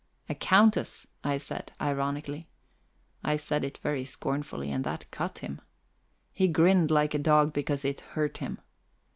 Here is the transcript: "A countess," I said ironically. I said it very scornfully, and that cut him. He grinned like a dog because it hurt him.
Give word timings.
"A 0.27 0.33
countess," 0.33 1.05
I 1.23 1.37
said 1.37 1.73
ironically. 1.79 2.47
I 3.23 3.35
said 3.35 3.63
it 3.63 3.77
very 3.77 4.03
scornfully, 4.03 4.71
and 4.71 4.83
that 4.83 5.05
cut 5.11 5.37
him. 5.37 5.61
He 6.31 6.47
grinned 6.47 6.89
like 6.89 7.13
a 7.13 7.19
dog 7.19 7.53
because 7.53 7.85
it 7.85 8.01
hurt 8.01 8.39
him. 8.39 8.57